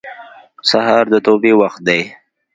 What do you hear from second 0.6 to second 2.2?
سهار د توبې وخت دی.